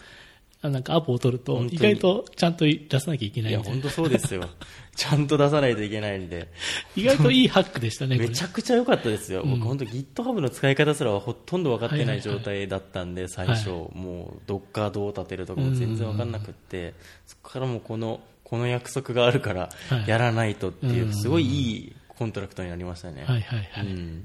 [0.62, 4.48] あなんかアポを取ると、意外とちゃんと出さなきゃいけないいや、本当そうですよ。
[4.96, 6.48] ちゃんと出さないといけないんで。
[6.96, 9.42] 意外といいハックでしたね、めちゃくちゃ良かったですよ。
[9.44, 13.68] 僕本当 GitHub の使い方すらほとんど分かってない状態だったんで、最初。
[13.68, 16.94] もう、ドッカーどう立てるとかも全然分かんなくって、
[17.26, 23.24] そこからもうこの、この約束があるからはい、やらないとっていうう、んすごいいいコントラクトになりましたね。
[23.24, 23.86] はいはいはい。
[23.86, 24.24] うん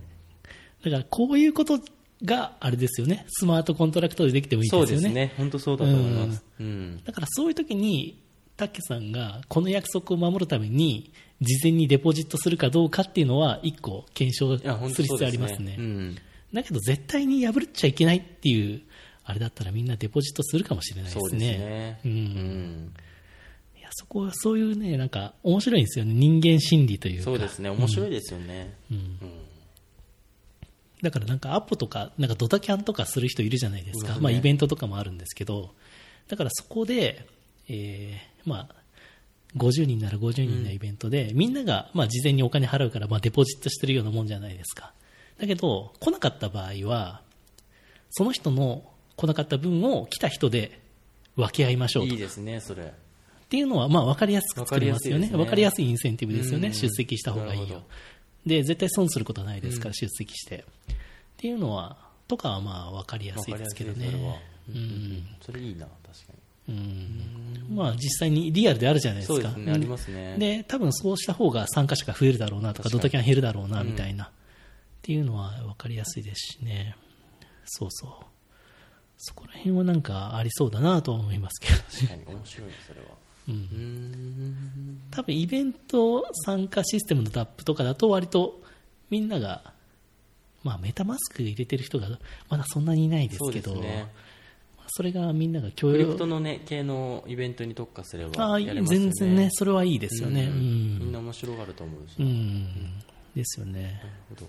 [0.84, 1.80] だからこういうこと
[2.24, 4.88] があれですよね、スマートコントラクトでできてもいいですよね。
[4.88, 5.34] そうですね。
[5.38, 6.44] 本当そうだと思います。
[6.60, 7.02] うん。
[7.04, 8.22] だからそういう時に、
[8.58, 15.32] タッケさんがこの約束を守るために、事前にデポジットするかどうかっていうのは、一個検証する必要あ。
[15.32, 15.76] りますね。
[15.78, 16.18] うん。
[16.54, 18.82] だけど絶対に破っちゃいけないっていう、
[19.24, 21.40] あれだったらみんなデポジットするかもしれないですね。
[21.40, 22.00] ね。
[22.06, 22.94] うん
[23.94, 26.14] そこはそういうね、なんか面白いんですよね。
[26.14, 27.24] 人間心理というか。
[27.26, 27.70] そうですね。
[27.70, 28.74] 面白いですよね。
[28.90, 29.18] うん
[31.02, 34.16] だからなんかアポとか、なんかドタキャンとかする人いるじゃないですか。
[34.16, 35.74] いまあイベントとかもあるんですけど、
[36.28, 37.26] だからそこで、
[37.68, 38.76] えーまあ、
[39.58, 44.94] 50人なら50人のイベントで、みんなが、まあ事前にお金払うから、まあデポジットしてるようなもんじゃないですか。
[45.40, 47.22] だけど、来なかった場合は、
[48.12, 48.84] その人の
[49.16, 50.80] 来なかった分を来た人で
[51.36, 52.84] 分け合いましょうといいですね、それ。
[52.84, 52.88] っ
[53.50, 55.28] ていうのは、まあ、分かりやすく作れますよね。
[55.28, 56.70] 分分かかりやすいインセンティブですよね。
[56.70, 57.84] うん出席した方がいいよ。
[58.46, 60.58] で、絶対損することはないですから、出席して。
[60.58, 60.96] っ
[61.38, 64.42] ていうのは、とかはまあ、分かりやすいですけどね。
[64.70, 65.28] うん。
[65.42, 66.34] それいいな、確か
[66.68, 66.76] に。
[66.76, 67.76] うん。
[67.76, 69.34] まあ、実際にリアルであるじゃないですか。
[69.34, 70.38] そうですね、ありますね。
[70.38, 74.26] で、多分そうした方が参加者が増えるだろうなとか、ドタキャン減るだろうな、みたいな。
[74.26, 74.30] っ
[75.02, 76.96] ていうのは分かりやすいですしね。
[77.66, 78.12] そうそう。
[79.18, 81.80] そこら辺はなんかありそうだなとは思いますけど。
[81.80, 83.08] 確かに面白い、それは。
[83.48, 85.02] うんうん。
[85.12, 88.62] 多分イベント参加システムの DAP とかだと割と
[89.10, 89.74] みんなが、
[90.64, 92.08] まあ、メタマスク入れてる人が
[92.50, 94.08] まだそんなにいないですけど、ですね。
[94.94, 98.82] それがみんなが共有クリプトのね、系のイベントに特化すれああばね。
[98.84, 100.44] 全然ね、それはいいですよね。
[100.44, 101.12] ううんみんん。
[101.14, 102.16] な面白がると思うし。
[102.20, 102.66] うん。
[103.36, 104.02] ですよね。
[104.30, 104.48] ほど。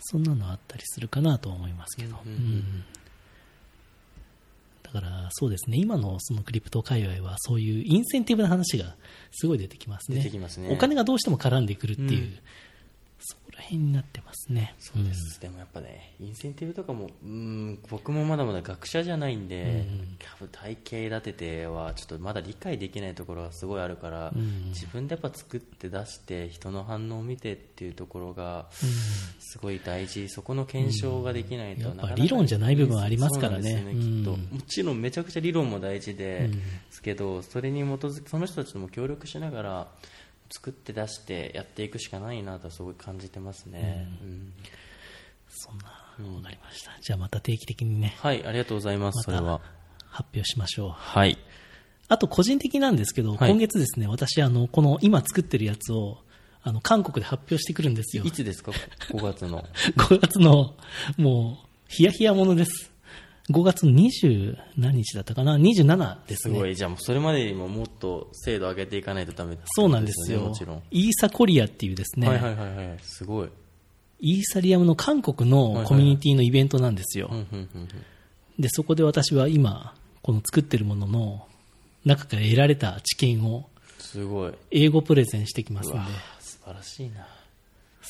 [0.00, 2.18] そんなのあったりするかなと思いますけど。
[2.24, 2.84] うんうん
[4.92, 8.94] だから、そうですね、今のそのクリプト界隈は、そういうインセンティブな話が
[9.32, 10.18] すごい出てきますね。
[10.18, 10.70] 出てきますね。
[10.70, 12.38] お金がどうしても絡んでくるっていう、うん
[13.20, 14.74] そこら辺になってますね。
[14.78, 19.84] そうです、でもやっぱね、インセンティブとかも、うん、僕もまだまだ学者じゃないんで、
[20.18, 28.66] 多分体系立てては、ちょっとまだ理解できないところがすごいあるから、うん自分でやっぱ作って出して、人の反応を見てっていうところが、
[29.40, 33.82] すごい大事、そこの検証ができないと、なかなか理論じゃない部分ありますからね。
[33.82, 34.32] ねきっと。
[34.32, 36.48] うんもちろんめちゃくちゃ理論も大事で
[36.90, 39.88] すけど、それに基づきその人たちとも協力しながら
[40.50, 44.52] 作って出してやっていくしかないなとすごい感じてますね、うん。
[45.48, 45.84] そんな、
[46.36, 46.92] わかりました。
[47.00, 49.60] じゃあまた定期的にね、はいありがとうございます、それは。
[50.08, 50.90] 発表しましょう。
[50.90, 51.38] はい。
[52.08, 53.50] あと個人的なんですけど、はい。
[53.50, 56.18] 今月ですね、私、あの、この今作ってるやつを、
[56.62, 58.24] あの、韓国で発表してくるんですよ。
[58.24, 58.32] い。
[58.32, 58.72] つですか
[59.10, 59.62] ？5月の。
[59.96, 60.74] 5月の、
[61.18, 62.90] もう、ヒヤヒヤものです。
[63.50, 66.54] 5月20何日だったかな ?27 ですね。
[66.54, 66.76] すごい。
[66.76, 70.40] じゃあもうそれまでにももっと精度上げていかないとダメってことそうなんですよ。
[70.40, 72.98] もちろん、イーサコリアっていうですね、はいはいはいはい。
[73.02, 73.48] すごい。
[74.20, 77.30] イーサリアムの韓国のコミュニティのイベントなんですよ。
[78.58, 81.46] で、そこで私は今、この作ってるものの
[82.04, 84.52] 中から得られた知見をすごい。
[84.70, 86.00] 英語プレゼンしてきますんで。
[86.40, 87.26] 素晴らしいな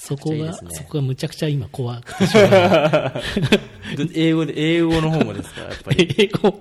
[0.00, 0.52] そこが、いいね。
[0.70, 3.20] そこがむちゃくちゃ今怖くてしょうがな
[3.94, 4.06] い。
[4.06, 6.14] で 英語で英語の方もですかやっぱり。
[6.16, 6.58] 英語、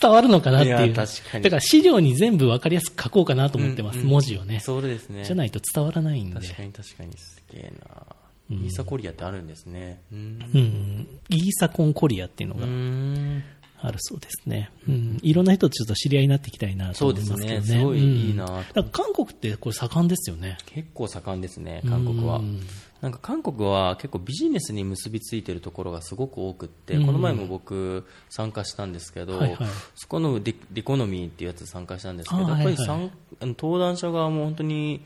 [0.00, 0.94] 伝わるのかなっていう。
[0.94, 1.44] 確かに。
[1.44, 4.60] だから資料に全部わかりやすく書こうかなと思ってます、うんうん文字をね。
[4.60, 5.24] そうですね。
[5.24, 6.40] じゃないと伝わらないんで。
[6.40, 7.12] 確かに確かに。
[7.16, 8.06] すげえな、
[8.50, 10.00] イーサコリアってあるんですね。
[10.12, 10.18] うん。
[10.54, 11.08] うん。
[11.28, 13.42] イーサコンコリアっていうのうがん
[13.86, 14.70] あるそうですね。
[14.88, 15.18] うん。
[15.22, 17.48] いろんな人とちょっと知り合いになっていきたいなと思いますけどね。
[17.48, 17.78] そうですね。
[17.78, 18.52] すごいうんいいなと。
[18.52, 20.58] だから韓国ってこれ盛んですよね。
[20.66, 22.38] 結構盛んですね韓国は。
[22.38, 22.60] うん。
[23.00, 27.06] なんか韓国は結構ビジネスに結びついてるところがすごく多くって、うん。
[27.06, 29.68] この前も僕参加したんですけど、はいはい。
[29.94, 33.10] そこのリリコノミーっていうやつ参加したんですけどあやっぱりはいはい
[33.40, 35.02] 登壇者側も本当に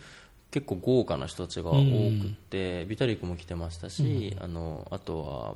[0.50, 5.54] 結構豪華な人たちが多くって、ビタリックも来てましたし、あのあとは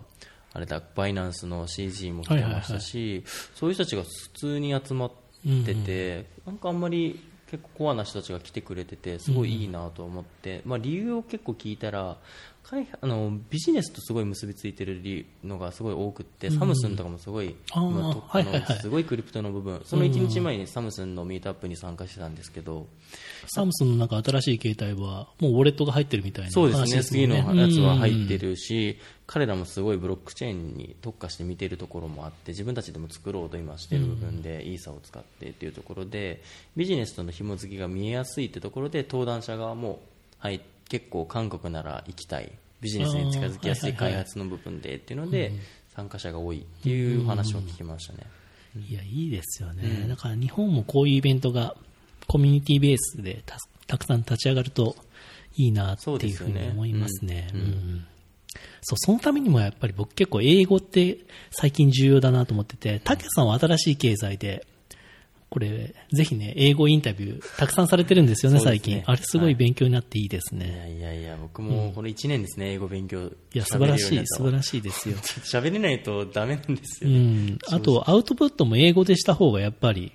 [0.54, 3.24] あれだ、バイナンスの CG も来てましたし、
[3.56, 5.12] そういう人たちが普通に集まっ
[5.66, 12.18] てて、なんかあんまり結構コアな人たちが来てくれてて、すごいいいなと思って、まあ理由を結構聞いたら、
[12.68, 18.64] 開あのビジネスとすごい結びついてる理のがすごい多くって、サムスンとかもすごい、あー今とはいはいはい。
[18.66, 22.86] あのすごいクリプトの部分、その1日前にサムスンのミートアップに参加してたんですけど、
[23.48, 28.44] サムスンのなんか新しい携帯は、もうウォレットが入ってるみたいなそうですね、次のやつは入ってる。
[28.44, 36.42] るし、彼らもすごいブロックチェーンに特化して見てるところもあって、自分たちでも作ろうと今してる部分で、イーサを使ってっていうところで、
[36.76, 40.00] ビジネスとの紐付きが見えやすいってところで、登壇者側も、
[40.38, 45.52] はい、結構韓国なら行きたい、ビジネスに近づきやすい開発の部分でっていうので、
[45.94, 48.20] 参加者が多いっていう話を聞きましたね。
[48.88, 50.06] いや、いいですよね。
[50.08, 51.76] だから日本もこういうイベントが
[52.26, 53.56] コミュニティベースでた
[53.86, 54.96] たくさん立ち上がると
[55.56, 57.48] いいなっていうふうに思いますね。
[57.50, 58.04] そうね。
[59.08, 61.18] うのためにもやっぱり僕結構英語って
[61.50, 64.66] 最近重要だなと思ってて、たけさんは新しい経済で、
[65.54, 69.04] これ、ぜひね、英語インタビューたくさんされてるんですよね、ね最近。
[69.06, 70.66] あれすごい勉強になっていいですね。
[70.66, 73.20] いやいやいや、僕もこの1年ですね、英語勉強。
[73.22, 75.14] いや、素晴らしい、素晴しらしいですよ。
[75.14, 75.18] い。
[75.46, 77.50] 喋れないとダメなんですうよね。
[77.52, 77.58] ん。
[77.68, 80.10] あと、アウトプットも英語でした方がやっぱり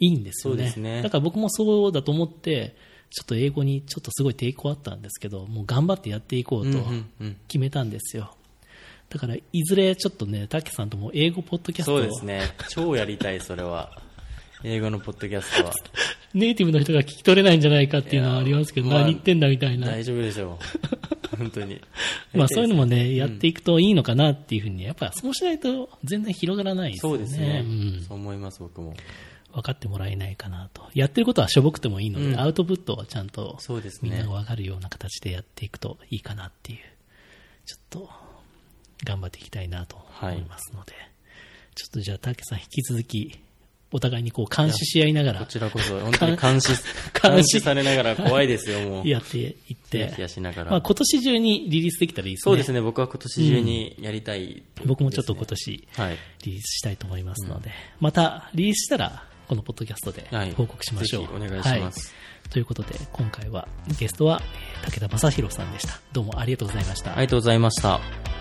[0.00, 0.58] いいんですよね。
[0.58, 2.76] そうですねだから僕もそうだと思って、
[3.08, 8.36] ちょっと英語にちょっとすごい抵抗あったんですけど、もう頑張ってやっていこうとうんうんうん決めたんですよ。
[9.08, 12.42] だから、いずれちょっとね、たけさんとも英語ポッドキャストをそうですね。
[12.68, 14.02] 超やりたい、それは。
[14.64, 15.72] 英語のポッドキャストは。
[16.32, 19.88] ネイティブの人が聞き取れないんじゃないかっていうのはありますけど、まあ何言ってんだみたいな。
[19.88, 20.58] 大丈夫でしょ
[21.32, 21.36] う。
[21.36, 21.80] 本当に。
[22.32, 27.18] まあそういうのもね、やっていくといいのかなっていうふうに、やっぱそうしないと全然広がらないですよね。
[27.18, 28.94] そうですね、んそう思います、僕も。
[29.52, 30.88] 分かってもらえないかなと。
[30.94, 36.78] やってることはしょぼくてもいいので、うんアウトプットはちゃんとそうですねみんなが分かるような形でやっていくといいかなっていう、
[37.66, 38.10] ちょっと
[39.04, 40.94] 頑張っていきたいなと思いますので、
[41.74, 43.38] ちょっとじゃあ、竹さん引き続き、
[43.94, 46.72] お互いにこう監視し合いながこらちらこそ、本当に 監視、
[47.22, 49.08] 監視されながら 怖いですよ、もう。
[49.08, 50.70] やっていってヒヤしながら。
[50.72, 52.42] まあ、今年中にリリースできたらいいですね。
[52.42, 56.18] そうですね、僕は今年中にやりたい、僕もちょっと今年ねはい。
[56.44, 57.70] リリースしたいと思いますので、
[58.00, 61.22] またリリースしたら、このポッドキャストではい報告しましょう。
[61.22, 63.68] ぜひお願いしますはいということで、今回は
[63.98, 64.42] ゲストは
[64.82, 66.00] えー武田正宏さんでした。
[66.12, 67.12] どうもありがとうございました。
[67.12, 68.33] ありがとうございました。